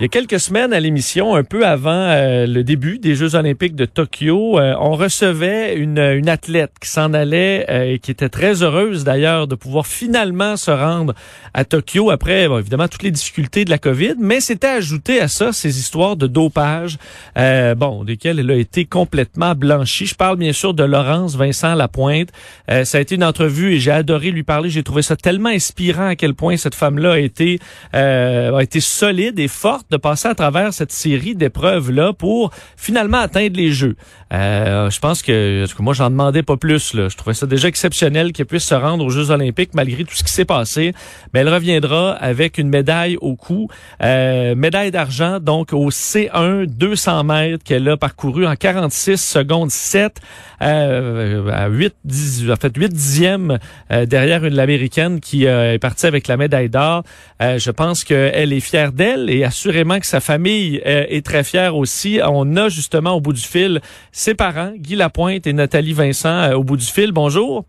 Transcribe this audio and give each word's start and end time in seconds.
Il 0.00 0.04
y 0.04 0.06
a 0.06 0.08
quelques 0.08 0.40
semaines 0.40 0.72
à 0.72 0.80
l'émission, 0.80 1.34
un 1.34 1.44
peu 1.44 1.66
avant 1.66 1.90
euh, 1.90 2.46
le 2.46 2.64
début 2.64 2.98
des 2.98 3.14
Jeux 3.14 3.34
olympiques 3.34 3.76
de 3.76 3.84
Tokyo, 3.84 4.58
euh, 4.58 4.74
on 4.80 4.92
recevait 4.92 5.76
une, 5.76 5.98
une 5.98 6.30
athlète 6.30 6.72
qui 6.80 6.88
s'en 6.88 7.12
allait 7.12 7.66
euh, 7.68 7.92
et 7.92 7.98
qui 7.98 8.10
était 8.10 8.30
très 8.30 8.62
heureuse 8.62 9.04
d'ailleurs 9.04 9.46
de 9.46 9.54
pouvoir 9.56 9.86
finalement 9.86 10.56
se 10.56 10.70
rendre 10.70 11.12
à 11.52 11.66
Tokyo 11.66 12.08
après 12.08 12.48
bon, 12.48 12.58
évidemment 12.58 12.88
toutes 12.88 13.02
les 13.02 13.10
difficultés 13.10 13.66
de 13.66 13.70
la 13.70 13.76
COVID, 13.76 14.14
mais 14.18 14.40
c'était 14.40 14.68
ajouté 14.68 15.20
à 15.20 15.28
ça 15.28 15.52
ces 15.52 15.78
histoires 15.78 16.16
de 16.16 16.26
dopage, 16.26 16.96
bon, 17.36 18.02
desquelles 18.04 18.38
elle 18.38 18.50
a 18.50 18.56
été 18.56 18.86
complètement 18.86 19.54
blanchie. 19.54 20.06
Je 20.06 20.14
parle 20.14 20.38
bien 20.38 20.54
sûr 20.54 20.72
de 20.72 20.82
Laurence 20.82 21.36
Vincent 21.36 21.74
Lapointe. 21.74 22.30
ça 22.68 22.96
a 22.96 23.00
été 23.02 23.16
une 23.16 23.24
entrevue 23.24 23.74
et 23.74 23.78
j'ai 23.78 23.90
adoré 23.90 24.30
lui 24.30 24.44
parler. 24.44 24.70
J'ai 24.70 24.82
trouvé 24.82 25.02
ça 25.02 25.16
tellement 25.16 25.50
inspirant 25.50 26.06
à 26.06 26.16
quel 26.16 26.32
point 26.32 26.56
cette 26.56 26.74
femme-là 26.74 27.12
a 27.12 27.18
été 27.18 27.58
a 27.92 28.62
été 28.62 28.80
solide 28.80 29.29
et 29.38 29.48
forte 29.48 29.90
de 29.90 29.96
passer 29.96 30.28
à 30.28 30.34
travers 30.34 30.72
cette 30.72 30.92
série 30.92 31.34
d'épreuves-là 31.34 32.12
pour 32.12 32.50
finalement 32.76 33.18
atteindre 33.18 33.56
les 33.56 33.70
Jeux. 33.70 33.96
Euh, 34.32 34.90
je 34.90 35.00
pense 35.00 35.22
que, 35.22 35.66
moi, 35.80 35.94
j'en 35.94 36.10
demandais 36.10 36.42
pas 36.42 36.56
plus. 36.56 36.94
Là. 36.94 37.08
Je 37.08 37.16
trouvais 37.16 37.34
ça 37.34 37.46
déjà 37.46 37.68
exceptionnel 37.68 38.32
qu'elle 38.32 38.46
puisse 38.46 38.64
se 38.64 38.74
rendre 38.74 39.04
aux 39.04 39.10
Jeux 39.10 39.30
olympiques 39.30 39.74
malgré 39.74 40.04
tout 40.04 40.14
ce 40.14 40.22
qui 40.22 40.32
s'est 40.32 40.44
passé. 40.44 40.92
Mais 41.32 41.40
elle 41.40 41.48
reviendra 41.48 42.12
avec 42.12 42.58
une 42.58 42.68
médaille 42.68 43.16
au 43.20 43.36
cou. 43.36 43.68
Euh, 44.02 44.54
médaille 44.54 44.90
d'argent, 44.90 45.40
donc 45.40 45.72
au 45.72 45.90
C1 45.90 46.66
200 46.66 47.24
mètres 47.24 47.64
qu'elle 47.64 47.88
a 47.88 47.96
parcouru 47.96 48.46
en 48.46 48.56
46 48.56 49.16
secondes 49.16 49.70
7 49.70 50.20
euh, 50.62 51.50
à 51.50 51.68
8, 51.68 51.94
10, 52.04 52.50
en 52.50 52.56
fait 52.56 52.76
8 52.76 52.92
dixièmes 52.92 53.58
euh, 53.90 54.04
derrière 54.04 54.44
une 54.44 54.54
l'américaine 54.54 55.20
qui 55.20 55.46
euh, 55.46 55.72
est 55.72 55.78
partie 55.78 56.06
avec 56.06 56.28
la 56.28 56.36
médaille 56.36 56.68
d'or. 56.68 57.02
je 57.40 57.70
pense 57.70 58.04
qu'elle 58.04 58.52
est 58.52 58.60
fière 58.60 58.92
d'elle 58.92 59.30
et 59.30 59.44
assurément 59.44 59.98
que 59.98 60.06
sa 60.06 60.20
famille 60.20 60.80
est 60.84 61.24
très 61.24 61.44
fière 61.44 61.76
aussi. 61.76 62.20
On 62.24 62.56
a 62.56 62.68
justement 62.68 63.12
au 63.12 63.20
bout 63.20 63.32
du 63.32 63.40
fil 63.40 63.80
ses 64.20 64.34
parents, 64.34 64.72
Guy 64.76 64.96
Lapointe 64.96 65.46
et 65.46 65.54
Nathalie 65.54 65.94
Vincent 65.94 66.28
euh, 66.28 66.54
au 66.54 66.62
bout 66.62 66.76
du 66.76 66.84
fil. 66.84 67.10
Bonjour. 67.10 67.64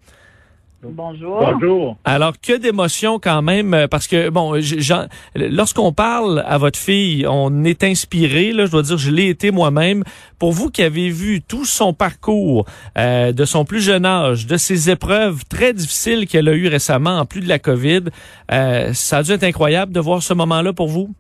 Bonjour. 0.83 1.39
Bonjour. 1.39 1.97
Alors, 2.03 2.33
que 2.41 2.57
d'émotion 2.57 3.19
quand 3.19 3.41
même, 3.41 3.73
euh, 3.73 3.87
parce 3.87 4.05
que, 4.05 4.29
bon, 4.29 4.59
lorsqu'on 5.35 5.93
parle 5.93 6.43
à 6.45 6.57
votre 6.57 6.77
fille, 6.77 7.25
on 7.25 7.63
est 7.63 7.85
inspiré, 7.85 8.51
là, 8.51 8.65
je 8.65 8.71
dois 8.71 8.81
dire, 8.81 8.97
je 8.97 9.11
l'ai 9.11 9.29
été 9.29 9.51
moi-même. 9.51 10.03
Pour 10.39 10.51
vous 10.51 10.69
qui 10.69 10.81
avez 10.81 11.09
vu 11.09 11.41
tout 11.41 11.63
son 11.63 11.93
parcours, 11.93 12.65
de 12.97 13.45
son 13.45 13.63
plus 13.63 13.79
jeune 13.79 14.05
âge, 14.05 14.45
de 14.47 14.57
ses 14.57 14.89
épreuves 14.89 15.45
très 15.45 15.71
difficiles 15.71 16.27
qu'elle 16.27 16.49
a 16.49 16.53
eues 16.53 16.67
récemment, 16.67 17.19
en 17.19 17.25
plus 17.25 17.41
de 17.41 17.47
la 17.47 17.59
COVID, 17.59 18.05
ça 18.49 19.17
a 19.17 19.23
dû 19.23 19.31
être 19.31 19.43
incroyable 19.43 19.93
de 19.93 19.99
voir 19.99 20.23
ce 20.23 20.33
moment-là 20.33 20.73
pour 20.73 20.87
vous? 20.87 21.11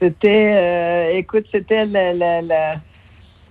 C'était, 0.00 0.54
euh, 0.54 1.18
écoute, 1.18 1.44
c'était 1.52 1.84
la, 1.84 2.14
la, 2.14 2.40
la 2.40 2.72
euh, 2.72 2.76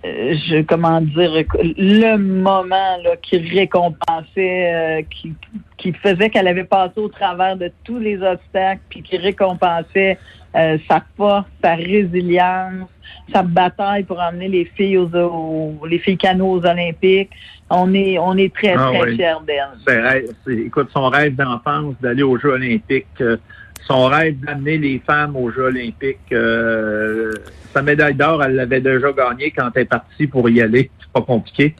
je, 0.02 0.62
comment 0.62 1.00
dire, 1.00 1.30
le 1.54 2.16
moment 2.16 2.96
là, 3.04 3.16
qui 3.20 3.38
récompensait, 3.38 4.74
euh, 4.74 5.02
qui, 5.10 5.34
qui 5.76 5.92
faisait 5.92 6.30
qu'elle 6.30 6.48
avait 6.48 6.64
passé 6.64 6.94
au 6.96 7.08
travers 7.08 7.56
de 7.56 7.70
tous 7.84 7.98
les 7.98 8.16
obstacles, 8.22 8.80
puis 8.88 9.02
qui 9.02 9.16
récompensait 9.16 10.18
sa 10.52 11.00
force, 11.16 11.46
sa 11.62 11.76
résilience, 11.76 12.88
sa 13.32 13.42
bataille 13.42 14.02
pour 14.02 14.18
emmener 14.18 14.48
les 14.48 14.64
filles 14.64 14.98
aux, 14.98 15.86
les 15.86 15.98
filles 15.98 16.16
canots 16.16 16.58
aux 16.58 16.66
Olympiques. 16.66 17.30
On 17.70 17.94
est, 17.94 18.18
on 18.18 18.36
est 18.36 18.52
très, 18.52 18.74
ah 18.76 18.90
très 18.92 19.14
fiers 19.14 19.34
d'elle. 19.46 20.24
Écoute, 20.66 20.88
son 20.92 21.08
rêve 21.08 21.36
d'enfance 21.36 21.94
d'aller 22.00 22.24
aux 22.24 22.36
Jeux 22.36 22.54
olympiques 22.54 23.22
son 23.86 24.06
rêve 24.06 24.38
d'amener 24.40 24.78
les 24.78 24.98
femmes 24.98 25.36
aux 25.36 25.50
Jeux 25.50 25.64
olympiques. 25.64 26.18
Euh, 26.32 27.32
sa 27.72 27.82
médaille 27.82 28.14
d'or, 28.14 28.42
elle 28.42 28.56
l'avait 28.56 28.80
déjà 28.80 29.12
gagnée 29.12 29.50
quand 29.50 29.70
elle 29.74 29.82
est 29.82 29.86
partie 29.86 30.26
pour 30.26 30.48
y 30.48 30.60
aller. 30.60 30.90
C'est 31.00 31.12
pas 31.12 31.22
compliqué. 31.22 31.74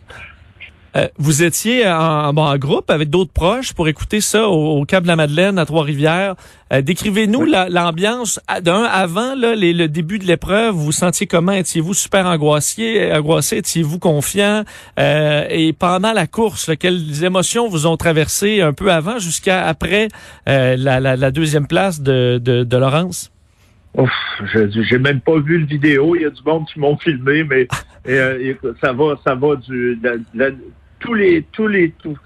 Euh, 0.96 1.06
vous 1.18 1.42
étiez 1.44 1.86
en, 1.86 2.36
en, 2.36 2.58
groupe 2.58 2.90
avec 2.90 3.10
d'autres 3.10 3.32
proches 3.32 3.72
pour 3.72 3.86
écouter 3.86 4.20
ça 4.20 4.48
au, 4.48 4.84
Cap 4.84 5.04
de 5.04 5.08
la 5.08 5.16
Madeleine, 5.16 5.58
à 5.58 5.64
Trois-Rivières. 5.64 6.34
Euh, 6.72 6.82
décrivez-nous 6.82 7.44
l'ambiance 7.44 8.40
d'un 8.62 8.82
avant 8.82 9.34
là, 9.36 9.54
le 9.54 9.86
début 9.86 10.18
de 10.18 10.24
l'épreuve. 10.24 10.74
Vous, 10.74 10.86
vous 10.86 10.92
sentiez 10.92 11.26
comment? 11.26 11.52
Étiez-vous 11.52 11.94
super 11.94 12.26
angoissé, 12.26 13.10
angoissé? 13.12 13.58
Étiez-vous 13.58 13.98
confiant? 13.98 14.64
Euh, 14.98 15.46
Et 15.48 15.72
pendant 15.72 16.12
la 16.12 16.26
course, 16.26 16.70
quelles 16.78 17.22
émotions 17.22 17.68
vous 17.68 17.86
ont 17.86 17.96
traversé 17.96 18.60
un 18.60 18.72
peu 18.72 18.90
avant 18.90 19.18
jusqu'à 19.18 19.66
après 19.66 20.08
la, 20.46 20.76
la, 20.76 21.16
la, 21.16 21.30
deuxième 21.30 21.66
place 21.66 22.00
de, 22.00 22.40
de, 22.42 22.64
de 22.64 22.76
Laurence? 22.76 23.30
Ouf, 23.94 24.10
j'ai 24.54 24.98
même 24.98 25.20
pas 25.20 25.38
vu 25.38 25.58
le 25.58 25.66
vidéo. 25.66 26.14
Il 26.16 26.22
y 26.22 26.24
a 26.24 26.30
du 26.30 26.42
monde 26.44 26.64
qui 26.72 26.78
m'ont 26.78 26.96
filmé, 26.96 27.44
mais 27.44 27.68
ça 28.80 28.92
va, 28.92 29.18
ça 29.24 29.34
va 29.34 29.56
du, 29.56 29.98
tous 31.00 31.14
les, 31.14 31.42
tous 31.52 31.66
les, 31.66 31.90
tout, 31.90 32.16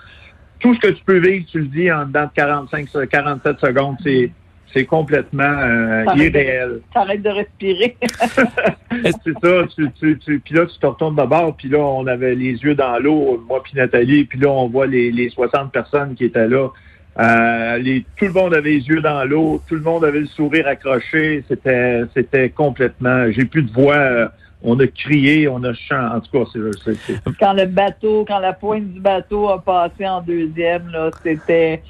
tout 0.60 0.74
ce 0.74 0.80
que 0.80 0.88
tu 0.88 1.04
peux 1.04 1.18
vivre, 1.18 1.46
tu 1.50 1.60
le 1.60 1.66
dis 1.66 1.90
en 1.90 2.06
dedans 2.06 2.24
de 2.24 2.30
45, 2.34 2.88
47 3.08 3.60
secondes, 3.60 3.96
c'est, 4.02 4.30
c'est 4.72 4.84
complètement 4.84 5.44
euh, 5.44 6.04
irréel. 6.16 6.80
T'arrêtes 6.92 7.22
de 7.22 7.30
respirer. 7.30 7.96
c'est 8.90 9.38
ça. 9.42 9.62
Tu, 9.74 9.90
tu, 9.92 10.18
tu, 10.18 10.40
puis 10.40 10.54
là, 10.54 10.66
tu 10.66 10.78
te 10.78 10.86
retournes 10.86 11.16
d'abord, 11.16 11.56
puis 11.56 11.68
là, 11.68 11.78
on 11.78 12.06
avait 12.06 12.34
les 12.34 12.52
yeux 12.52 12.74
dans 12.74 12.98
l'eau, 12.98 13.42
moi 13.48 13.62
puis 13.62 13.72
Nathalie, 13.76 14.24
puis 14.24 14.38
là, 14.38 14.48
on 14.48 14.68
voit 14.68 14.86
les, 14.86 15.10
les 15.10 15.30
60 15.30 15.72
personnes 15.72 16.14
qui 16.14 16.24
étaient 16.24 16.48
là. 16.48 16.68
Euh, 17.16 17.78
les, 17.78 18.04
tout 18.16 18.24
le 18.24 18.32
monde 18.32 18.54
avait 18.54 18.70
les 18.70 18.88
yeux 18.88 19.00
dans 19.00 19.24
l'eau, 19.24 19.62
tout 19.68 19.76
le 19.76 19.82
monde 19.82 20.04
avait 20.04 20.20
le 20.20 20.26
sourire 20.26 20.66
accroché. 20.66 21.44
C'était, 21.48 22.02
c'était 22.12 22.50
complètement. 22.50 23.30
J'ai 23.30 23.44
plus 23.44 23.62
de 23.62 23.72
voix. 23.72 23.94
Euh, 23.94 24.28
on 24.64 24.80
a 24.80 24.86
crié, 24.86 25.46
on 25.46 25.62
a 25.62 25.74
chanté. 25.74 26.16
En 26.16 26.20
tout 26.20 26.44
cas, 26.44 26.50
c'est. 26.84 27.22
Quand 27.38 27.52
le 27.52 27.66
bateau, 27.66 28.24
quand 28.26 28.38
la 28.38 28.54
pointe 28.54 28.92
du 28.92 29.00
bateau 29.00 29.48
a 29.50 29.60
passé 29.62 30.06
en 30.06 30.22
deuxième, 30.22 30.88
là, 30.88 31.10
c'était. 31.22 31.82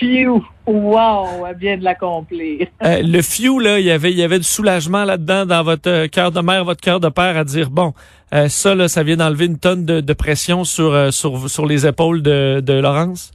Phew! 0.00 0.42
Wow! 0.66 1.46
Elle 1.48 1.56
vient 1.56 1.76
de 1.78 1.84
l'accomplir. 1.84 2.66
Euh, 2.84 3.02
le 3.02 3.22
few, 3.22 3.58
là, 3.58 3.78
il 3.78 3.86
y 3.86 3.90
avait, 3.90 4.10
il 4.10 4.18
y 4.18 4.22
avait 4.22 4.38
du 4.38 4.44
soulagement 4.44 5.04
là-dedans 5.04 5.46
dans 5.46 5.62
votre 5.62 5.90
euh, 5.90 6.08
cœur 6.08 6.30
de 6.30 6.40
mère, 6.40 6.64
votre 6.64 6.80
cœur 6.80 7.00
de 7.00 7.08
père 7.08 7.36
à 7.36 7.44
dire 7.44 7.70
bon, 7.70 7.92
euh, 8.32 8.48
ça, 8.48 8.74
là, 8.74 8.86
ça 8.88 9.02
vient 9.02 9.16
d'enlever 9.16 9.46
une 9.46 9.58
tonne 9.58 9.84
de, 9.84 10.12
pression 10.12 10.64
sur, 10.64 11.12
sur, 11.12 11.50
sur 11.50 11.66
les 11.66 11.86
épaules 11.86 12.22
de, 12.22 12.60
de 12.60 12.72
Laurence? 12.74 13.32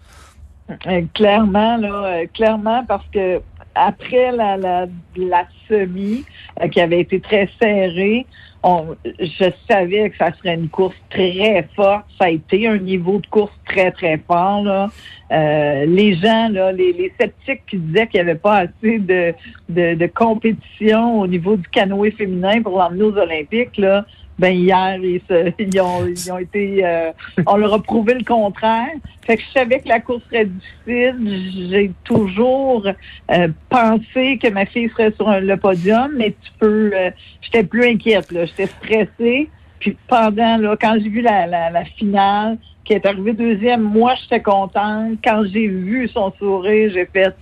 clairement, 1.13 1.77
là, 1.77 2.25
clairement, 2.33 2.85
parce 2.85 3.05
que 3.13 3.41
après 3.75 4.31
la, 4.31 4.55
la, 4.55 4.85
la 5.17 5.45
semi, 5.67 6.23
qui 6.71 6.79
avait 6.79 7.01
été 7.01 7.19
très 7.19 7.49
serrée, 7.61 8.25
je 8.63 9.51
savais 9.69 10.09
que 10.09 10.17
ça 10.17 10.31
serait 10.33 10.55
une 10.55 10.69
course 10.69 10.95
très 11.09 11.67
forte. 11.75 12.05
Ça 12.17 12.25
a 12.25 12.29
été 12.29 12.67
un 12.67 12.77
niveau 12.77 13.19
de 13.19 13.27
course 13.27 13.51
très, 13.65 13.91
très 13.91 14.17
fort. 14.25 14.63
Là. 14.63 14.89
Euh, 15.31 15.85
les 15.85 16.15
gens, 16.15 16.47
là, 16.49 16.71
les, 16.71 16.93
les, 16.93 17.11
sceptiques 17.19 17.63
qui 17.67 17.77
disaient 17.77 18.07
qu'il 18.07 18.23
n'y 18.23 18.29
avait 18.29 18.39
pas 18.39 18.59
assez 18.59 18.99
de, 18.99 19.33
de, 19.67 19.95
de, 19.95 20.07
compétition 20.07 21.19
au 21.19 21.27
niveau 21.27 21.57
du 21.57 21.67
canoë 21.69 22.11
féminin 22.11 22.61
pour 22.61 22.77
l'emmener 22.77 23.03
aux 23.03 23.17
Olympiques, 23.17 23.77
là, 23.77 24.05
ben 24.39 24.53
hier, 24.53 24.97
ils, 24.97 25.21
ils, 25.59 25.81
ont, 25.81 26.05
ils 26.07 26.31
ont 26.31 26.37
été, 26.37 26.85
euh, 26.85 27.11
on 27.45 27.57
leur 27.57 27.73
a 27.73 27.81
prouvé 27.81 28.13
le 28.15 28.23
contraire. 28.23 28.87
Fait 29.25 29.37
que 29.37 29.43
je 29.43 29.59
savais 29.59 29.79
que 29.79 29.87
la 29.87 29.99
course 29.99 30.23
serait 30.25 30.45
difficile. 30.45 31.69
J'ai 31.69 31.91
toujours 32.03 32.87
euh, 33.31 33.47
pensé 33.69 34.39
que 34.41 34.49
ma 34.49 34.65
fille 34.65 34.89
serait 34.89 35.13
sur 35.13 35.29
le 35.29 35.57
podium, 35.57 36.13
mais 36.17 36.31
tu 36.31 36.51
peux, 36.59 36.91
euh, 36.93 37.11
j'étais 37.41 37.63
plus 37.63 37.85
inquiète 37.85 38.31
là, 38.31 38.45
j'étais 38.45 38.67
stressée. 38.67 39.49
Puis 39.79 39.97
pendant 40.07 40.57
là, 40.57 40.75
quand 40.79 40.97
j'ai 41.01 41.09
vu 41.09 41.21
la, 41.21 41.45
la, 41.45 41.69
la 41.69 41.85
finale, 41.85 42.57
qui 42.85 42.93
est 42.93 43.05
arrivée 43.05 43.33
deuxième, 43.33 43.81
moi 43.81 44.15
j'étais 44.21 44.41
contente. 44.41 45.17
Quand 45.23 45.43
j'ai 45.45 45.67
vu 45.67 46.07
son 46.09 46.33
sourire, 46.37 46.91
j'ai 46.93 47.05
fait 47.05 47.33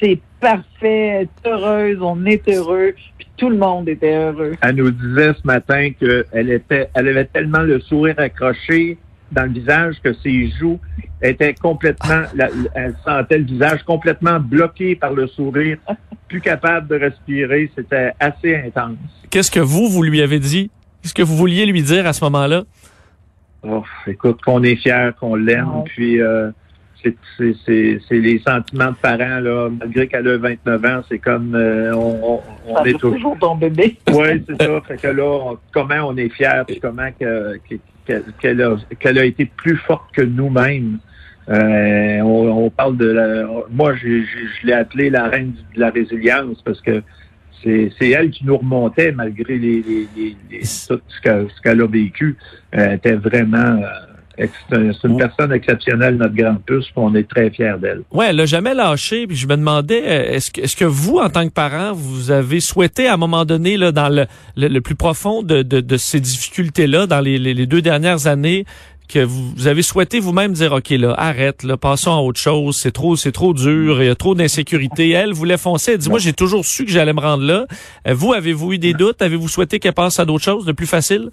c'est 0.00 0.20
parfait, 0.40 1.28
heureuse, 1.44 1.98
on 2.00 2.24
est 2.24 2.48
heureux, 2.48 2.94
puis 3.16 3.26
tout 3.36 3.50
le 3.50 3.56
monde 3.56 3.88
était 3.88 4.16
heureux. 4.16 4.52
Elle 4.60 4.76
nous 4.76 4.90
disait 4.90 5.32
ce 5.34 5.46
matin 5.46 5.90
qu'elle 5.98 6.50
était, 6.50 6.88
elle 6.94 7.08
avait 7.08 7.26
tellement 7.26 7.62
le 7.62 7.80
sourire 7.80 8.14
accroché 8.18 8.98
dans 9.32 9.42
le 9.42 9.50
visage 9.50 9.96
que 10.02 10.12
ses 10.14 10.50
joues 10.58 10.78
étaient 11.20 11.54
complètement, 11.54 12.22
elle 12.74 12.94
sentait 13.04 13.38
le 13.38 13.44
visage 13.44 13.82
complètement 13.82 14.40
bloqué 14.40 14.94
par 14.94 15.12
le 15.12 15.26
sourire, 15.26 15.78
plus 16.28 16.40
capable 16.40 16.88
de 16.88 16.96
respirer. 16.96 17.70
C'était 17.74 18.12
assez 18.20 18.56
intense. 18.56 18.96
Qu'est-ce 19.30 19.50
que 19.50 19.60
vous, 19.60 19.88
vous 19.88 20.02
lui 20.02 20.22
avez 20.22 20.38
dit? 20.38 20.70
Qu'est-ce 21.02 21.14
que 21.14 21.22
vous 21.22 21.36
vouliez 21.36 21.66
lui 21.66 21.82
dire 21.82 22.06
à 22.06 22.12
ce 22.12 22.24
moment-là? 22.24 22.62
Oh, 23.62 23.84
écoute, 24.06 24.40
qu'on 24.42 24.62
est 24.62 24.76
fier, 24.76 25.14
qu'on 25.18 25.34
l'aime, 25.34 25.82
puis 25.86 26.20
euh, 26.20 26.50
c'est 27.02 28.00
les 28.10 28.38
sentiments 28.40 28.90
de 28.90 28.96
parents, 28.96 29.40
là, 29.40 29.68
malgré 29.68 30.08
qu'elle 30.08 30.28
a 30.28 30.36
29 30.36 30.84
ans, 30.84 31.02
c'est 31.08 31.18
comme 31.18 31.54
euh, 31.54 31.92
on, 31.94 32.40
on, 32.66 32.84
est 32.84 32.98
toujours 32.98 33.38
ton 33.38 33.54
bébé. 33.54 33.96
oui, 34.12 34.44
c'est 34.48 34.62
ça. 34.62 34.80
Fait 34.86 34.96
que 34.96 35.08
là, 35.08 35.54
comment 35.72 36.08
on 36.08 36.16
est 36.16 36.28
fiers, 36.28 36.62
puis 36.66 36.80
comment 36.80 37.10
qu'elle 37.18 38.62
a, 38.62 38.76
qu'elle 38.98 39.18
a 39.18 39.24
été 39.24 39.44
plus 39.44 39.76
forte 39.76 40.12
que 40.14 40.22
nous-mêmes. 40.22 40.98
Euh, 41.48 42.20
on, 42.20 42.68
parle 42.68 42.98
de 42.98 43.06
la. 43.06 43.46
Moi, 43.70 43.94
je 43.94 44.66
l'ai 44.66 44.74
appelée 44.74 45.08
la 45.08 45.28
reine 45.28 45.54
de 45.74 45.80
la 45.80 45.88
résilience 45.88 46.60
parce 46.62 46.80
que 46.82 47.02
c'est 47.62 48.10
elle 48.10 48.30
qui 48.30 48.44
nous 48.44 48.58
remontait 48.58 49.12
malgré 49.12 49.56
les, 49.56 49.82
tout 50.88 51.00
ce 51.08 51.60
qu'elle 51.62 51.80
a 51.80 51.86
vécu. 51.86 52.36
Elle 52.70 52.94
était 52.94 53.14
vraiment 53.14 53.80
c'est 54.70 55.08
une 55.08 55.16
personne 55.16 55.52
exceptionnelle, 55.52 56.16
notre 56.16 56.34
grande 56.34 56.62
puce, 56.64 56.86
on 56.96 57.14
est 57.14 57.28
très 57.28 57.50
fiers 57.50 57.74
d'elle. 57.80 58.02
Ouais, 58.12 58.26
elle 58.30 58.36
n'a 58.36 58.46
jamais 58.46 58.74
lâché. 58.74 59.26
Puis 59.26 59.36
je 59.36 59.46
me 59.46 59.56
demandais, 59.56 60.02
euh, 60.04 60.32
est-ce 60.34 60.50
que, 60.50 60.60
est-ce 60.60 60.76
que 60.76 60.84
vous, 60.84 61.18
en 61.18 61.28
tant 61.28 61.46
que 61.46 61.52
parent, 61.52 61.92
vous 61.92 62.30
avez 62.30 62.60
souhaité 62.60 63.08
à 63.08 63.14
un 63.14 63.16
moment 63.16 63.44
donné, 63.44 63.76
là, 63.76 63.92
dans 63.92 64.08
le, 64.08 64.26
le, 64.56 64.80
plus 64.80 64.94
profond 64.94 65.42
de, 65.42 65.62
de, 65.62 65.80
de 65.80 65.96
ces 65.96 66.20
difficultés-là, 66.20 67.06
dans 67.06 67.20
les, 67.20 67.38
les, 67.38 67.66
deux 67.66 67.82
dernières 67.82 68.26
années, 68.26 68.64
que 69.08 69.24
vous, 69.24 69.66
avez 69.66 69.82
souhaité 69.82 70.20
vous-même 70.20 70.52
dire 70.52 70.72
ok 70.72 70.90
là 70.90 71.14
arrête 71.16 71.62
là 71.62 71.78
passons 71.78 72.12
à 72.12 72.18
autre 72.18 72.38
chose 72.38 72.76
c'est 72.76 72.92
trop 72.92 73.16
c'est 73.16 73.32
trop 73.32 73.54
dur 73.54 74.02
il 74.02 74.06
y 74.06 74.10
a 74.10 74.14
trop 74.14 74.34
d'insécurité. 74.34 75.08
Elle 75.12 75.32
voulait 75.32 75.56
foncer 75.56 75.92
elle 75.92 75.98
dit 75.98 76.10
moi 76.10 76.18
j'ai 76.18 76.34
toujours 76.34 76.62
su 76.66 76.84
que 76.84 76.90
j'allais 76.90 77.14
me 77.14 77.20
rendre 77.20 77.42
là. 77.42 77.66
Euh, 78.06 78.12
vous 78.12 78.34
avez-vous 78.34 78.74
eu 78.74 78.78
des 78.78 78.92
doutes? 78.92 79.22
Avez-vous 79.22 79.48
souhaité 79.48 79.78
qu'elle 79.78 79.94
passe 79.94 80.20
à 80.20 80.26
d'autres 80.26 80.44
choses 80.44 80.66
de 80.66 80.72
plus 80.72 80.86
facile? 80.86 81.30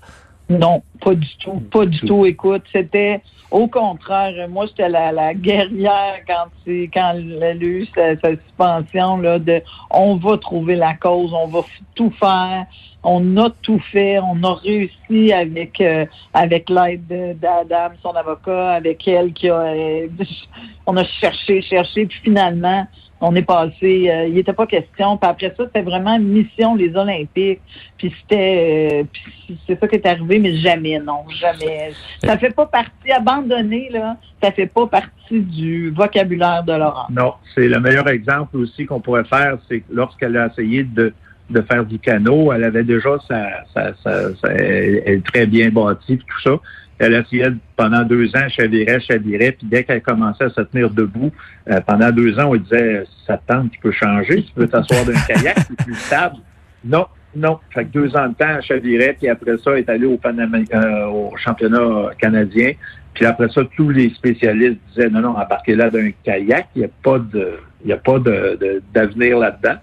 Non, 0.49 0.83
pas 1.01 1.15
du 1.15 1.37
tout, 1.37 1.59
pas 1.71 1.85
du 1.85 1.99
tout. 2.01 2.25
Écoute, 2.25 2.63
c'était 2.71 3.21
au 3.49 3.67
contraire. 3.67 4.47
Moi, 4.47 4.67
j'étais 4.67 4.89
la, 4.89 5.11
la 5.11 5.33
guerrière 5.33 6.19
quand 6.27 6.45
c'est 6.63 6.89
quand 6.93 7.13
elle 7.15 7.43
a 7.43 7.53
eu 7.55 7.87
sa, 7.95 8.15
suspension 8.15 9.17
là 9.17 9.39
de 9.39 9.61
on 9.89 10.17
va 10.17 10.37
trouver 10.37 10.75
la 10.75 10.93
cause, 10.93 11.33
on 11.33 11.47
va 11.47 11.61
tout 11.95 12.11
faire. 12.19 12.65
On 13.07 13.37
a 13.37 13.49
tout 13.61 13.79
fait, 13.91 14.19
on 14.19 14.43
a 14.43 14.55
réussi 14.55 15.31
avec 15.31 15.79
euh, 15.79 16.05
avec 16.33 16.69
l'aide 16.69 17.39
d'Adam, 17.39 17.93
son 18.01 18.11
avocat, 18.11 18.73
avec 18.73 19.07
elle 19.07 19.31
qui 19.33 19.49
a 19.49 19.59
euh, 19.59 20.07
on 20.87 20.97
a 20.97 21.03
cherché, 21.03 21.61
cherché, 21.61 22.05
puis 22.05 22.19
finalement 22.23 22.87
on 23.21 23.35
est 23.35 23.43
passé, 23.43 24.09
euh, 24.09 24.27
il 24.27 24.33
n'était 24.33 24.53
pas 24.53 24.67
question. 24.67 25.17
Puis 25.17 25.29
après 25.29 25.53
ça, 25.57 25.65
c'était 25.65 25.81
vraiment 25.81 26.19
mission 26.19 26.75
les 26.75 26.95
Olympiques. 26.95 27.61
Puis 27.97 28.13
c'était, 28.21 29.05
euh, 29.49 29.53
c'est 29.67 29.79
ça 29.79 29.87
qui 29.87 29.95
est 29.95 30.05
arrivé, 30.05 30.39
mais 30.39 30.55
jamais, 30.57 30.99
non, 30.99 31.23
jamais. 31.29 31.91
Ça 32.23 32.37
fait 32.37 32.53
pas 32.53 32.65
partie, 32.65 33.11
abandonné, 33.11 33.89
là, 33.91 34.17
ça 34.41 34.51
fait 34.51 34.67
pas 34.67 34.87
partie 34.87 35.39
du 35.39 35.91
vocabulaire 35.91 36.63
de 36.63 36.73
Laurent. 36.73 37.07
Non, 37.09 37.33
c'est 37.53 37.67
le 37.67 37.79
meilleur 37.79 38.07
exemple 38.09 38.57
aussi 38.57 38.85
qu'on 38.85 38.99
pourrait 38.99 39.25
faire, 39.25 39.57
c'est 39.69 39.83
lorsqu'elle 39.89 40.35
a 40.37 40.47
essayé 40.47 40.83
de 40.83 41.13
de 41.49 41.61
faire 41.61 41.85
du 41.85 41.99
canot, 41.99 42.51
elle 42.53 42.63
avait 42.63 42.83
déjà 42.83 43.17
sa, 43.27 43.63
sa, 43.73 43.93
sa, 44.01 44.47
elle 44.49 45.03
est 45.05 45.25
très 45.25 45.45
bien 45.45 45.69
bâtie, 45.69 46.17
tout 46.17 46.41
ça. 46.43 46.59
Elle 46.97 47.13
essayait 47.13 47.51
pendant 47.75 48.03
deux 48.03 48.29
ans, 48.35 48.47
chavirait, 48.47 49.01
chavirait, 49.01 49.51
puis 49.51 49.67
dès 49.67 49.83
qu'elle 49.83 50.01
commençait 50.01 50.45
à 50.45 50.49
se 50.49 50.61
tenir 50.61 50.89
debout, 50.89 51.31
euh, 51.69 51.81
pendant 51.81 52.09
deux 52.11 52.39
ans, 52.39 52.51
on 52.51 52.55
disait 52.55 53.03
ça 53.27 53.37
tente, 53.45 53.71
tu 53.71 53.79
peux 53.79 53.91
changer, 53.91 54.43
tu 54.43 54.51
peux 54.53 54.67
t'asseoir 54.67 55.03
d'un 55.05 55.19
kayak, 55.27 55.57
c'est 55.67 55.83
plus 55.83 55.95
stable. 55.95 56.37
Non, 56.85 57.07
non. 57.35 57.59
Fait 57.71 57.83
que 57.83 57.89
deux 57.89 58.15
ans 58.15 58.29
de 58.29 58.35
temps, 58.35 58.47
elle 58.55 58.63
chavirait, 58.63 59.15
puis 59.19 59.27
après 59.27 59.57
ça, 59.57 59.71
elle 59.71 59.79
est 59.79 59.89
allée 59.89 60.05
au, 60.05 60.19
euh, 60.23 61.05
au 61.07 61.35
championnat 61.37 62.11
canadien. 62.17 62.71
Puis 63.13 63.25
après 63.25 63.49
ça, 63.49 63.61
tous 63.75 63.89
les 63.89 64.09
spécialistes 64.11 64.79
disaient 64.89 65.09
non, 65.09 65.21
non, 65.21 65.37
embarquez 65.37 65.75
là 65.75 65.89
d'un 65.89 66.11
kayak, 66.23 66.67
il 66.75 66.79
n'y 66.79 66.85
a 66.85 66.89
pas 67.03 67.19
de 67.19 67.59
a 67.91 67.97
pas 67.97 68.19
de, 68.19 68.81
d'avenir 68.93 69.39
là-dedans. 69.39 69.77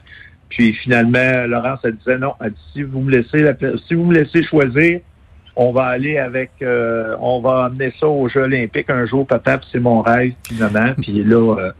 Puis 0.50 0.74
finalement, 0.74 1.46
Laurence, 1.46 1.80
elle 1.84 1.96
disait 1.96 2.18
non, 2.18 2.34
elle 2.40 2.50
dit, 2.50 2.58
si 2.74 2.82
vous 2.82 3.00
me 3.00 3.10
laissez 3.10 3.46
si 3.88 3.94
vous 3.94 4.04
me 4.04 4.14
laissez 4.14 4.42
choisir, 4.44 5.00
on 5.56 5.72
va 5.72 5.86
aller 5.86 6.18
avec, 6.18 6.50
euh, 6.62 7.16
on 7.20 7.40
va 7.40 7.64
amener 7.64 7.92
ça 7.98 8.06
aux 8.06 8.28
Jeux 8.28 8.42
olympiques 8.42 8.90
un 8.90 9.06
jour, 9.06 9.26
papa, 9.26 9.60
c'est 9.70 9.80
mon 9.80 10.02
rêve, 10.02 10.34
puis 10.42 10.56
maman, 10.56 10.94
puis 11.00 11.22
là, 11.24 11.56
euh, 11.58 11.72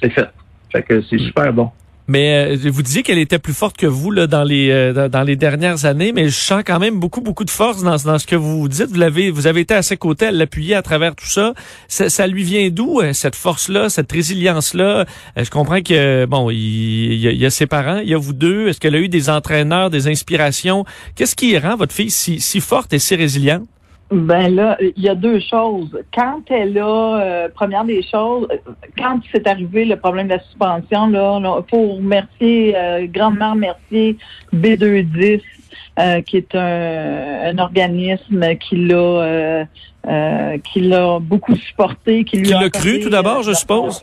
c'est 0.00 0.10
fait. 0.10 0.28
Fait 0.72 0.82
que 0.82 1.00
c'est 1.02 1.18
super 1.18 1.52
bon. 1.52 1.70
Mais 2.08 2.56
euh, 2.56 2.70
vous 2.70 2.82
disiez 2.82 3.02
qu'elle 3.02 3.18
était 3.18 3.38
plus 3.38 3.52
forte 3.52 3.76
que 3.76 3.86
vous 3.86 4.10
là 4.10 4.26
dans 4.26 4.42
les 4.42 4.70
euh, 4.70 5.08
dans 5.10 5.22
les 5.22 5.36
dernières 5.36 5.84
années, 5.84 6.12
mais 6.12 6.30
je 6.30 6.34
sens 6.34 6.62
quand 6.66 6.78
même 6.78 6.98
beaucoup 6.98 7.20
beaucoup 7.20 7.44
de 7.44 7.50
force 7.50 7.82
dans, 7.82 7.96
dans 7.96 8.18
ce 8.18 8.26
que 8.26 8.34
vous 8.34 8.66
dites. 8.66 8.86
Vous 8.86 8.98
l'avez 8.98 9.30
vous 9.30 9.46
avez 9.46 9.60
été 9.60 9.74
à 9.74 9.82
ses 9.82 9.98
côtés, 9.98 10.26
elle 10.26 10.38
l'appuyait 10.38 10.74
à 10.74 10.80
travers 10.80 11.14
tout 11.14 11.26
ça. 11.26 11.52
ça. 11.86 12.08
ça 12.08 12.26
lui 12.26 12.44
vient 12.44 12.70
d'où 12.70 13.00
euh, 13.00 13.12
cette 13.12 13.36
force 13.36 13.68
là, 13.68 13.90
cette 13.90 14.10
résilience 14.10 14.72
là 14.72 15.04
Je 15.36 15.50
comprends 15.50 15.82
que 15.82 16.24
bon, 16.24 16.48
il, 16.48 16.56
il, 16.56 17.36
y 17.36 17.44
a, 17.44 17.50
ses 17.50 17.66
parents, 17.66 17.98
il 17.98 18.08
y 18.08 18.14
a 18.14 18.18
vous 18.18 18.32
deux. 18.32 18.68
Est-ce 18.68 18.80
qu'elle 18.80 18.94
a 18.94 19.00
eu 19.00 19.10
des 19.10 19.28
entraîneurs, 19.28 19.90
des 19.90 20.08
inspirations? 20.08 20.86
Qu'est-ce 21.14 21.36
qui 21.36 21.58
rend 21.58 21.76
votre 21.76 21.92
fille 21.92 22.10
si 22.10 22.40
si 22.40 22.60
forte 22.60 22.94
et 22.94 22.98
si 22.98 23.16
résiliente? 23.16 23.68
Ben 24.10 24.54
là, 24.54 24.76
il 24.80 25.02
y 25.02 25.08
a 25.08 25.14
deux 25.14 25.40
choses. 25.40 25.90
Quand 26.14 26.40
elle 26.48 26.78
a, 26.78 27.20
euh, 27.20 27.48
première 27.54 27.84
des 27.84 28.02
choses, 28.02 28.48
quand 28.96 29.20
c'est 29.30 29.46
arrivé 29.46 29.84
le 29.84 29.96
problème 29.96 30.28
de 30.28 30.34
la 30.34 30.40
suspension, 30.40 31.08
là, 31.08 31.38
il 31.42 31.70
faut 31.70 31.94
remercier, 31.94 32.74
euh, 32.76 33.06
grandement 33.06 33.52
remercier 33.52 34.16
B210, 34.54 35.42
euh, 35.98 36.22
qui 36.22 36.38
est 36.38 36.54
un, 36.54 37.50
un 37.50 37.58
organisme 37.58 38.56
qui 38.56 38.76
l'a 38.76 39.66
qui 40.64 40.80
l'a 40.80 41.18
beaucoup 41.18 41.54
supporté, 41.54 42.24
qui 42.24 42.38
lui 42.38 42.46
qui 42.46 42.52
l'a 42.52 42.70
cru 42.70 43.00
tout 43.00 43.10
d'abord, 43.10 43.42
je 43.42 43.52
suppose? 43.52 44.02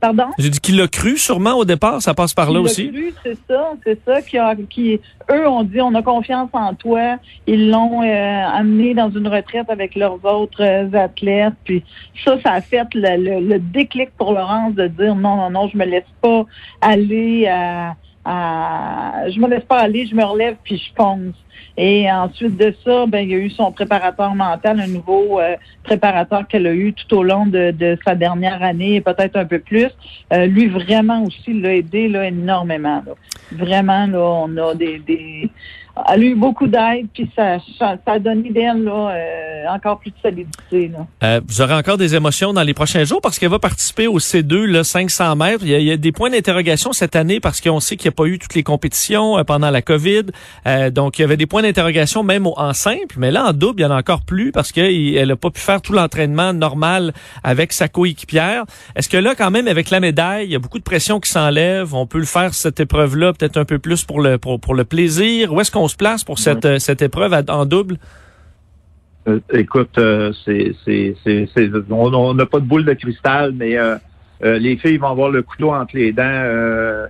Pardon? 0.00 0.26
J'ai 0.38 0.50
dit 0.50 0.60
qu'il 0.60 0.76
l'a 0.76 0.88
cru 0.88 1.16
sûrement 1.16 1.54
au 1.54 1.64
départ, 1.64 2.02
ça 2.02 2.12
passe 2.12 2.34
par 2.34 2.50
là 2.50 2.60
aussi. 2.60 2.90
Cru, 2.90 3.14
c'est 3.22 3.38
ça, 3.48 3.72
c'est 3.82 3.98
ça 4.04 4.20
qui 4.20 4.36
a, 4.36 4.54
qui, 4.68 5.00
eux 5.30 5.48
ont 5.48 5.62
dit 5.62 5.80
on 5.80 5.94
a 5.94 6.02
confiance 6.02 6.50
en 6.52 6.74
toi. 6.74 7.16
Ils 7.46 7.70
l'ont 7.70 8.02
euh, 8.02 8.46
amené 8.52 8.92
dans 8.92 9.10
une 9.10 9.26
retraite 9.26 9.70
avec 9.70 9.94
leurs 9.94 10.22
autres 10.24 10.62
euh, 10.62 10.92
athlètes. 10.92 11.54
Puis 11.64 11.82
ça, 12.24 12.38
ça 12.42 12.52
a 12.52 12.60
fait 12.60 12.86
le, 12.94 13.40
le, 13.40 13.58
déclic 13.58 14.10
pour 14.18 14.32
Laurence 14.32 14.74
de 14.74 14.86
dire 14.86 15.14
non, 15.14 15.36
non, 15.36 15.50
non, 15.50 15.68
je 15.68 15.78
me 15.78 15.86
laisse 15.86 16.04
pas 16.20 16.44
aller 16.82 17.46
à 17.46 17.96
je 18.26 19.38
me 19.38 19.48
laisse 19.48 19.64
pas 19.64 19.78
aller, 19.78 20.06
je 20.06 20.14
me 20.14 20.24
relève 20.24 20.56
puis 20.64 20.78
je 20.78 20.92
pense. 20.94 21.34
Et 21.78 22.10
ensuite 22.10 22.56
de 22.56 22.74
ça, 22.84 23.06
ben, 23.06 23.20
il 23.20 23.30
y 23.30 23.34
a 23.34 23.38
eu 23.38 23.50
son 23.50 23.70
préparateur 23.70 24.34
mental, 24.34 24.80
un 24.80 24.86
nouveau 24.86 25.38
euh, 25.40 25.56
préparateur 25.82 26.48
qu'elle 26.48 26.66
a 26.66 26.72
eu 26.72 26.94
tout 26.94 27.16
au 27.16 27.22
long 27.22 27.46
de, 27.46 27.70
de 27.70 27.98
sa 28.04 28.14
dernière 28.14 28.62
année 28.62 28.94
et 28.94 29.00
peut-être 29.02 29.36
un 29.36 29.44
peu 29.44 29.58
plus. 29.58 29.88
Euh, 30.32 30.46
lui, 30.46 30.68
vraiment 30.68 31.22
aussi, 31.24 31.52
l'a 31.52 31.74
aidé 31.74 32.08
là, 32.08 32.26
énormément. 32.26 33.02
Vraiment, 33.52 34.06
là, 34.06 34.20
on 34.20 34.56
a 34.56 34.74
des, 34.74 34.98
des 35.00 35.50
elle 36.08 36.22
a 36.22 36.24
eu 36.24 36.34
beaucoup 36.34 36.66
d'aide, 36.66 37.06
puis 37.12 37.30
ça, 37.34 37.58
ça, 37.78 37.96
ça 38.04 38.18
donné 38.18 38.50
d'elle 38.50 38.84
là, 38.84 39.10
euh, 39.14 39.68
encore 39.68 39.98
plus 39.98 40.10
de 40.10 40.16
solidité. 40.22 40.88
Là. 40.88 41.06
Euh, 41.24 41.40
vous 41.46 41.60
aurez 41.62 41.74
encore 41.74 41.96
des 41.96 42.14
émotions 42.14 42.52
dans 42.52 42.62
les 42.62 42.74
prochains 42.74 43.04
jours 43.04 43.20
parce 43.22 43.38
qu'elle 43.38 43.50
va 43.50 43.58
participer 43.58 44.06
au 44.06 44.18
C2, 44.18 44.64
là, 44.64 44.84
500 44.84 45.36
mètres. 45.36 45.64
Il 45.64 45.70
y 45.70 45.90
a, 45.90 45.96
des 45.96 46.12
points 46.12 46.30
d'interrogation 46.30 46.92
cette 46.92 47.16
année 47.16 47.40
parce 47.40 47.60
qu'on 47.60 47.80
sait 47.80 47.96
qu'il 47.96 48.08
n'y 48.08 48.14
a 48.14 48.16
pas 48.16 48.26
eu 48.26 48.38
toutes 48.38 48.54
les 48.54 48.62
compétitions 48.62 49.38
euh, 49.38 49.44
pendant 49.44 49.70
la 49.70 49.82
COVID. 49.82 50.24
donc, 50.92 51.18
il 51.18 51.22
y 51.22 51.24
avait 51.24 51.36
des 51.36 51.46
points 51.46 51.62
d'interrogation 51.62 52.22
même 52.22 52.46
en 52.46 52.72
simple, 52.72 53.16
mais 53.16 53.30
là, 53.30 53.46
en 53.46 53.52
double, 53.52 53.80
il 53.80 53.82
y 53.84 53.86
en 53.86 53.90
a 53.90 53.96
encore 53.96 54.22
plus 54.22 54.52
parce 54.52 54.72
qu'elle 54.72 55.28
n'a 55.28 55.36
pas 55.36 55.50
pu 55.50 55.60
faire 55.60 55.80
tout 55.80 55.92
l'entraînement 55.92 56.52
normal 56.52 57.12
avec 57.42 57.72
sa 57.72 57.88
coéquipière. 57.88 58.64
Est-ce 58.96 59.08
que 59.08 59.16
là, 59.16 59.34
quand 59.34 59.50
même, 59.50 59.68
avec 59.68 59.90
la 59.90 60.00
médaille, 60.00 60.46
il 60.46 60.52
y 60.52 60.56
a 60.56 60.58
beaucoup 60.58 60.78
de 60.78 60.84
pression 60.84 61.20
qui 61.20 61.30
s'enlève? 61.30 61.94
On 61.94 62.06
peut 62.06 62.18
le 62.18 62.24
faire, 62.24 62.52
cette 62.54 62.80
épreuve-là, 62.80 63.32
peut-être 63.32 63.56
un 63.56 63.64
peu 63.64 63.78
plus 63.78 64.04
pour 64.04 64.20
le, 64.20 64.38
pour, 64.38 64.60
pour 64.60 64.74
le 64.74 64.84
plaisir? 64.84 65.52
Où 65.52 65.60
est-ce 65.60 65.70
qu'on 65.70 65.85
se 65.88 65.96
place 65.96 66.24
pour 66.24 66.38
cette, 66.38 66.64
euh, 66.64 66.78
cette 66.78 67.02
épreuve 67.02 67.34
en 67.48 67.66
double? 67.66 67.96
Euh, 69.28 69.40
écoute, 69.52 69.98
euh, 69.98 70.32
c'est, 70.44 70.74
c'est, 70.84 71.16
c'est, 71.24 71.70
on 71.90 72.34
n'a 72.34 72.46
pas 72.46 72.60
de 72.60 72.64
boule 72.64 72.84
de 72.84 72.94
cristal, 72.94 73.52
mais 73.52 73.76
les 74.42 74.76
filles 74.76 74.98
vont 74.98 75.08
avoir 75.08 75.30
le 75.30 75.42
couteau 75.42 75.72
entre 75.72 75.96
les 75.96 76.12
dents. 76.12 77.08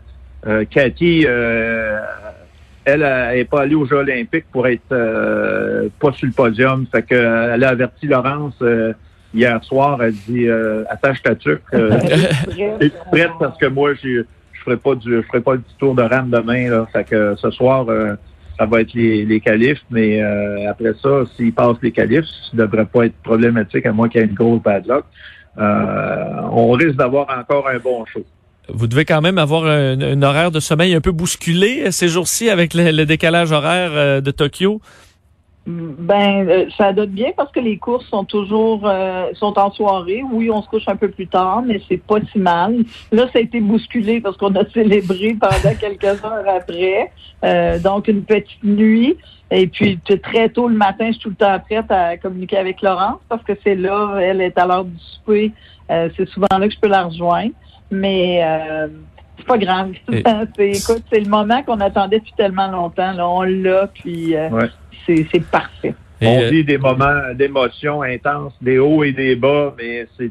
Cathy, 0.71 1.27
elle 2.85 3.01
n'est 3.01 3.45
pas 3.45 3.63
allée 3.63 3.75
aux 3.75 3.87
Jeux 3.87 3.97
olympiques 3.97 4.47
pour 4.53 4.67
être 4.67 4.89
pas 4.89 6.13
sur 6.13 6.27
le 6.27 6.33
podium. 6.33 6.87
Fait 6.91 7.03
que, 7.03 7.15
elle 7.15 7.65
a 7.65 7.69
averti 7.71 8.07
Laurence 8.07 8.63
hier 9.35 9.63
soir. 9.65 10.03
Elle 10.03 10.15
dit 10.15 10.49
attache 10.89 11.23
ta 11.23 11.35
tuque. 11.35 11.63
es 11.75 12.91
prête 13.11 13.33
parce 13.39 13.59
que 13.59 13.67
moi, 13.67 13.93
je 13.95 14.25
je 14.53 14.61
ferai 14.63 14.77
pas 14.79 14.95
du 14.95 15.17
je 15.17 15.23
ferai 15.23 15.41
pas 15.41 15.55
le 15.55 15.61
petit 15.61 15.77
tour 15.79 15.95
de 15.95 16.03
rame 16.03 16.31
demain. 16.31 16.71
Là. 16.71 16.87
Fait 16.93 17.05
que 17.05 17.35
ce 17.37 17.51
soir, 17.51 17.87
ça 18.59 18.67
va 18.67 18.81
être 18.81 18.95
les, 18.95 19.25
les 19.25 19.41
qualifs, 19.41 19.83
mais 19.91 20.23
euh, 20.23 20.71
après 20.71 20.93
ça, 21.03 21.25
s'ils 21.37 21.53
passent 21.53 21.77
les 21.83 21.93
qualifs, 21.93 22.25
ça 22.25 22.57
ne 22.57 22.63
devrait 22.63 22.87
pas 22.87 23.07
être 23.07 23.17
problématique 23.23 23.87
à 23.87 23.93
moins 23.93 24.09
qu'il 24.09 24.21
y 24.21 24.25
ait 24.25 24.27
une 24.27 24.35
grosse 24.35 24.63
bad 24.63 24.87
luck. 24.87 25.05
Euh, 25.59 26.41
on 26.53 26.71
risque 26.73 26.97
d'avoir 26.97 27.27
encore 27.39 27.69
un 27.69 27.79
bon 27.79 28.05
show. 28.07 28.25
Vous 28.69 28.87
devez 28.87 29.05
quand 29.05 29.21
même 29.21 29.39
avoir 29.39 29.65
un, 29.67 30.23
horaire 30.23 30.51
de 30.51 30.61
sommeil 30.61 30.95
un 30.95 31.01
peu 31.01 31.13
bousculé 31.13 31.91
ces 31.93 32.09
jours-ci 32.09 32.51
avec 32.51 32.75
le 32.75 33.05
décalage 33.05 33.53
horaire 33.53 33.91
euh, 33.93 34.21
de 34.21 34.31
Tokyo. 34.31 34.81
Ben, 35.67 36.49
euh, 36.49 36.67
ça 36.79 36.93
donne 36.93 37.11
bien 37.11 37.33
parce 37.37 37.51
que 37.51 37.59
les 37.59 37.77
courses 37.77 38.07
sont 38.07 38.25
toujours 38.25 38.83
euh, 38.85 39.31
sont 39.35 39.59
en 39.59 39.73
soirée. 39.73 40.23
Oui, 40.31 40.49
on 40.49 40.63
se 40.63 40.69
couche 40.69 40.87
un 40.87 40.95
peu 40.95 41.09
plus 41.09 41.27
tard, 41.27 41.63
mais 41.67 41.81
c'est 41.89 42.01
pas 42.01 42.19
si 42.33 42.39
mal. 42.39 42.85
Là, 43.11 43.25
ça 43.33 43.41
a 43.41 43.43
été 43.43 43.59
bousculé 43.61 44.21
parce 44.21 44.37
qu'on 44.37 44.55
a 44.55 44.65
célébré 44.73 45.37
pendant 45.41 45.75
quelques 45.75 46.05
heures 46.25 46.45
après. 46.49 47.11
Euh, 47.45 47.81
donc, 47.81 48.07
une 48.07 48.23
petite 48.23 48.63
nuit. 48.63 49.17
Et 49.51 49.67
puis, 49.67 49.99
très 50.23 50.49
tôt 50.51 50.69
le 50.69 50.77
matin, 50.77 51.07
je 51.09 51.13
suis 51.13 51.21
tout 51.21 51.31
le 51.31 51.35
temps 51.35 51.59
prête 51.59 51.91
à 51.91 52.17
communiquer 52.17 52.59
avec 52.59 52.81
Laurence 52.83 53.19
parce 53.29 53.43
que 53.43 53.53
c'est 53.65 53.77
là, 53.77 54.19
elle 54.21 54.41
est 54.41 54.57
à 54.59 54.67
l'heure 54.67 54.85
du 54.85 54.99
souper. 54.99 55.53
c'est 55.89 56.29
souvent 56.29 56.49
là 56.51 56.67
que 56.67 56.75
je 56.75 56.81
peux 56.81 56.89
la 56.89 57.05
rejoindre. 57.05 57.53
Mais 57.89 58.43
C'est 59.39 59.47
pas 59.47 59.59
grave. 59.59 59.93
c'est, 60.57 60.71
écoute, 60.71 61.03
c'est 61.13 61.21
le 61.21 61.29
moment 61.29 61.63
qu'on 61.63 61.81
attendait 61.81 62.19
depuis 62.19 62.35
tellement 62.37 62.69
longtemps. 62.69 63.13
Là, 63.13 63.29
on 63.29 63.43
l'a, 63.43 63.89
puis 63.89 64.37
euh, 64.37 64.49
c'est, 65.05 65.27
c'est 65.31 65.45
parfait. 65.45 65.95
on 66.21 66.39
euh, 66.41 66.49
vit 66.49 66.65
des 66.65 66.79
moments 66.79 67.35
d'émotion 67.35 68.03
intenses, 68.03 68.55
des 68.61 68.79
hauts 68.79 69.05
et 69.05 69.13
des 69.13 69.37
bas, 69.37 69.75
mais 69.77 70.07
c'est 70.17 70.31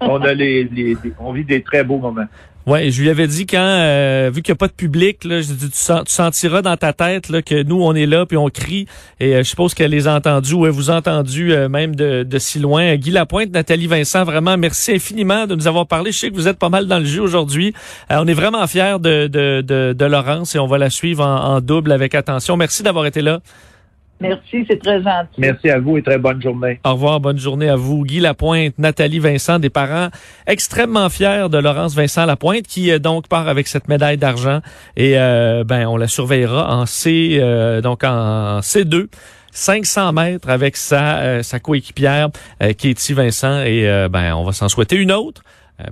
on 0.00 0.22
a 0.22 0.34
les, 0.34 0.64
les, 0.64 0.96
on 1.18 1.32
vit 1.32 1.44
des 1.44 1.62
très 1.62 1.84
beaux 1.84 1.98
moments. 1.98 2.26
Ouais, 2.66 2.90
je 2.90 3.00
lui 3.00 3.08
avais 3.08 3.26
dit 3.26 3.46
quand, 3.46 3.58
euh, 3.58 4.30
vu 4.32 4.42
qu'il 4.42 4.52
n'y 4.52 4.56
a 4.56 4.58
pas 4.58 4.68
de 4.68 4.72
public, 4.72 5.24
là, 5.24 5.40
je, 5.40 5.54
tu, 5.54 5.70
tu, 5.70 6.12
sentiras 6.12 6.60
dans 6.60 6.76
ta 6.76 6.92
tête 6.92 7.30
là, 7.30 7.40
que 7.40 7.62
nous, 7.62 7.82
on 7.82 7.94
est 7.94 8.04
là, 8.04 8.26
puis 8.26 8.36
on 8.36 8.48
crie. 8.48 8.86
Et 9.18 9.34
euh, 9.34 9.38
je 9.38 9.48
suppose 9.48 9.72
qu'elle 9.72 9.90
les 9.90 10.06
a 10.06 10.14
entendus, 10.14 10.52
ou 10.54 10.66
elle 10.66 10.72
vous 10.72 10.90
a 10.90 10.96
entendu 10.96 11.52
euh, 11.52 11.70
même 11.70 11.96
de, 11.96 12.26
si 12.38 12.58
loin. 12.58 12.96
Guy 12.96 13.12
Lapointe, 13.12 13.50
Nathalie 13.50 13.86
Vincent, 13.86 14.24
vraiment, 14.24 14.58
merci 14.58 14.92
infiniment 14.92 15.46
de 15.46 15.54
nous 15.54 15.68
avoir 15.68 15.86
parlé. 15.86 16.12
Je 16.12 16.18
sais 16.18 16.30
que 16.30 16.34
vous 16.34 16.48
êtes 16.48 16.58
pas 16.58 16.68
mal 16.68 16.86
dans 16.86 16.98
le 16.98 17.06
jeu 17.06 17.22
aujourd'hui. 17.22 17.72
on 18.10 18.26
est 18.26 18.34
vraiment 18.34 18.66
fiers 18.66 18.98
de, 19.00 19.26
de, 19.26 19.62
de, 19.62 20.04
Laurence 20.04 20.54
et 20.54 20.58
on 20.58 20.66
va 20.66 20.76
la 20.76 20.90
suivre 20.90 21.24
en 21.24 21.60
double 21.60 21.92
avec 21.92 22.14
attention. 22.14 22.56
Merci 22.56 22.82
d'avoir 22.82 23.06
été 23.06 23.22
là. 23.22 23.40
Merci, 24.20 24.66
c'est 24.68 24.78
très 24.78 25.02
gentil. 25.02 25.38
Merci 25.38 25.70
à 25.70 25.78
vous 25.78 25.96
et 25.96 26.02
très 26.02 26.18
bonne 26.18 26.42
journée. 26.42 26.78
Au 26.84 26.92
revoir, 26.92 27.20
bonne 27.20 27.38
journée 27.38 27.70
à 27.70 27.76
vous. 27.76 28.04
Guy 28.04 28.20
Lapointe, 28.20 28.78
Nathalie 28.78 29.18
Vincent, 29.18 29.58
des 29.58 29.70
parents 29.70 30.08
extrêmement 30.46 31.08
fiers 31.08 31.48
de 31.50 31.56
Laurence 31.56 31.94
Vincent 31.94 32.26
Lapointe, 32.26 32.66
qui 32.66 32.90
euh, 32.90 32.98
donc 32.98 33.28
part 33.28 33.48
avec 33.48 33.66
cette 33.66 33.88
médaille 33.88 34.18
d'argent 34.18 34.60
et 34.96 35.18
euh, 35.18 35.64
ben 35.64 35.86
on 35.86 35.96
la 35.96 36.06
surveillera 36.06 36.76
en 36.76 36.84
C, 36.84 37.38
euh, 37.40 37.80
donc 37.80 38.04
en 38.04 38.60
C2. 38.60 39.06
500 39.52 40.12
mètres 40.12 40.48
avec 40.48 40.76
sa, 40.76 41.42
sa 41.42 41.58
coéquipière 41.58 42.28
Katie 42.60 43.14
Vincent 43.14 43.64
et 43.64 43.84
ben 44.08 44.32
on 44.34 44.44
va 44.44 44.52
s'en 44.52 44.68
souhaiter 44.68 44.94
une 44.94 45.10
autre. 45.10 45.42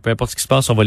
peu 0.04 0.10
importe 0.10 0.30
ce 0.30 0.36
qui 0.36 0.42
se 0.42 0.46
passe, 0.46 0.70
on 0.70 0.74
va 0.74 0.84
les 0.84 0.86